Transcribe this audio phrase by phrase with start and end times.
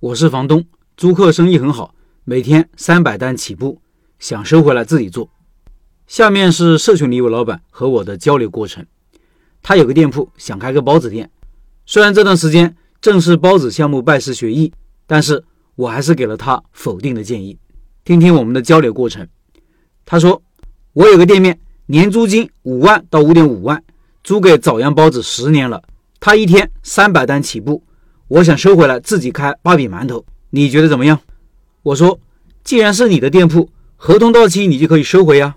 [0.00, 0.64] 我是房东，
[0.96, 1.92] 租客生意很好，
[2.22, 3.82] 每天三百单起步，
[4.20, 5.28] 想收回来自己做。
[6.06, 8.86] 下面是社群里一位老板和我的交流过程。
[9.60, 11.28] 他有个店铺，想开个包子店。
[11.84, 14.72] 虽然这段时间正是包子项目拜师学艺，
[15.04, 15.42] 但是
[15.74, 17.58] 我还是给了他否定的建议。
[18.04, 19.26] 听听我们的交流过程。
[20.06, 20.40] 他说
[20.94, 23.82] ：“我有个店面，年租金五万到五点五万，
[24.22, 25.82] 租给早阳包子十年了。
[26.20, 27.82] 他一天三百单起步。”
[28.28, 31.18] 我想收回来自己开芭比馒头，你觉得怎么样？
[31.82, 32.20] 我说，
[32.62, 35.56] 既然是你的店铺，合同到期你就可以收回呀。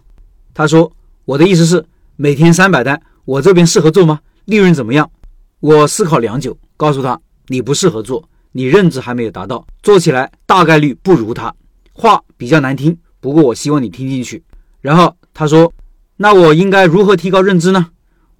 [0.54, 0.90] 他说，
[1.26, 1.86] 我的意思是
[2.16, 4.22] 每天三百单，我这边适合做吗？
[4.46, 5.12] 利润怎么样？
[5.60, 11.54] 我思考良久，告诉他你不适合做，你认知还没有达到，做起来大概率不如他。
[11.92, 14.42] 话比较难听，不过我希望你听进去。
[14.80, 15.74] 然后他说，
[16.16, 17.88] 那我应该如何提高认知呢？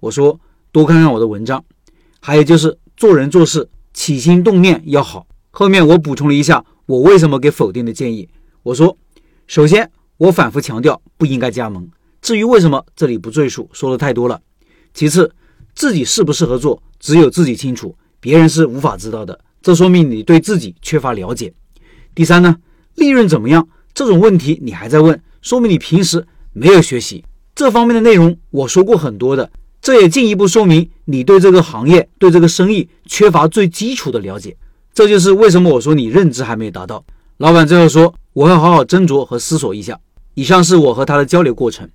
[0.00, 0.40] 我说，
[0.72, 1.62] 多看看我的文章，
[2.18, 3.68] 还有就是做人做事。
[3.92, 5.26] 起心动念要好。
[5.50, 8.28] 后面我补充了一下，我为什么给否定的建议。
[8.62, 8.96] 我说，
[9.46, 11.88] 首先我反复强调不应该加盟。
[12.20, 14.40] 至于为什么，这里不赘述，说的太多了。
[14.94, 15.30] 其次，
[15.74, 19.38] 自己适不适合做，只有自己清楚，别人是无法知道的。
[19.60, 21.52] 这说明你对自己缺乏了解。
[22.14, 22.56] 第三呢，
[22.94, 23.68] 利润怎么样？
[23.92, 28.38] 这种问题你还在问，说明你平时没有学习这方面的内容。
[28.50, 29.50] 我说过很多的。
[29.80, 34.56] 这也进一步说明你对这个行业、对这个生意缺乏最基础的了解。
[34.94, 37.04] 这就是为什么我说你认知还没有达到。
[37.38, 39.98] 老板最后说：“我会好好斟酌和思索一下。”
[40.34, 41.88] 以上是我和他的交流过程。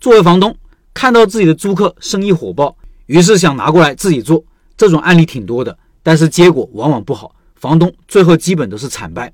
[0.00, 0.56] 作为房东，
[0.94, 2.76] 看到自己的租客生意火爆，
[3.06, 4.44] 于是想拿过来自己做。
[4.76, 9.32] 这种案例挺多的，但是结果往往不好，房东最后基本都是惨败。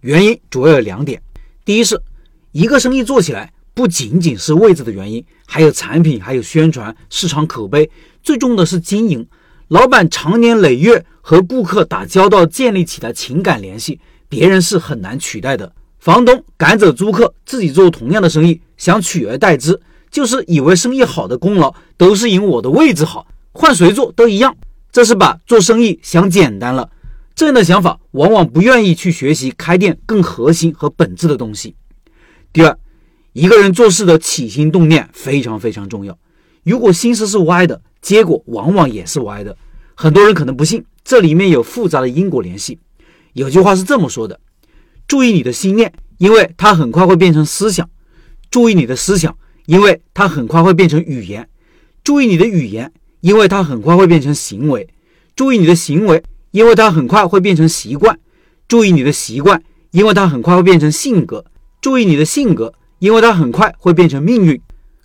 [0.00, 1.20] 原因主要有两点：
[1.64, 2.00] 第一是，
[2.52, 3.52] 一个生意做起来。
[3.74, 7.90] 不仅仅是位置的原因，还有产品，还有宣传、市场口碑，
[8.26, 9.24] 最重的是经营。
[9.68, 15.72] 老板长年累月和顾客打交道，建立起的情感联系，别人是很难取代的。
[16.00, 24.56] 房东赶走租客，自己做同样的生意，想取而代之，就是以为生意好的功劳都是因我的位置好，换谁做都一样。
[24.90, 26.90] 这是把做生意想简单了。
[27.36, 31.76] 这样的想法往往不愿意去学习开店更核心和本质的东西。
[32.52, 32.76] 第二。
[33.32, 36.18] 一个人做事的起心动念非常非常重要。
[36.64, 39.56] 如果心思是歪的，结果往往也是歪的。
[39.94, 42.78] 很多人可能不信，这里面有复杂的因果联系。
[43.32, 44.38] 有句话是这么说的：
[45.08, 47.86] 注意你的心念，因为它很快会变成思想；
[48.50, 49.36] 注意你的思想，
[49.66, 51.44] 因为它很快会变成语言；
[52.04, 54.86] 注意你的语言，因为它很快会变成行为；
[55.34, 58.16] 注意你的行为，因为它很快会变成习惯；
[58.68, 61.44] 注意你的习惯，因为它很快会变成性格；
[61.80, 62.74] 注意你的性格。
[62.98, 64.58] 因为它很快会变成命运，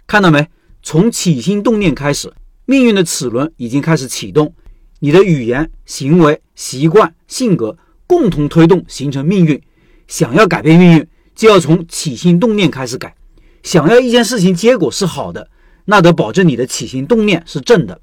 [0.08, 0.48] 看到没？
[0.82, 2.32] 从起心动念开始，
[2.66, 4.54] 命运的齿轮已经开始启动。
[5.00, 9.62] 你的语言、行为、习惯、性格共同推动形成命运。
[10.08, 13.16] 想要改变命运，就要从起心动念开始改。
[13.64, 15.50] 想要一件事情结果是好的，
[15.86, 18.00] 那得保证你的起心动念是正的。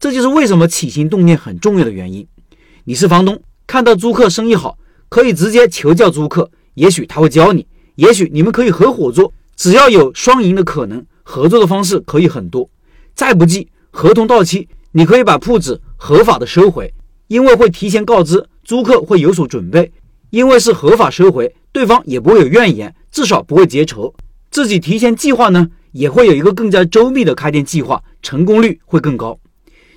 [0.00, 2.26] 这就是为什么起心动念很重要的原因。
[2.84, 4.76] 你是房东，看到租客生意好，
[5.08, 7.66] 可以直接求教租客，也许他会教你。
[7.94, 12.68] 也许你们可以合伙做，只要有双赢的可能，合作的方式可以很多。
[13.14, 16.92] 再不济，合同到期，你可以把铺子合法的收回，
[17.28, 19.92] 因为会提前告知租客，会有所准备。
[20.30, 24.12] 因为是合法收回，对方也不会有怨言，至少不会结仇。
[24.50, 29.38] 自己提前计划呢，也会有一个更加周密的开店计划，成功率会更高。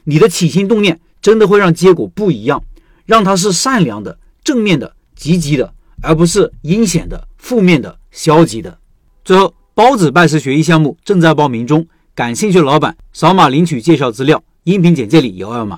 [0.04, 2.64] 你的起心动念真的会让结果不一样，
[3.08, 5.74] 让它是善良的、正面的、积极的。
[6.04, 8.78] 而不是阴险的、负面的、消极的。
[9.26, 11.88] 最后，包子拜师学艺项目正在报名中，
[12.18, 15.78] 感兴趣的老板扫码领取介绍资料，音频简介里有二维码。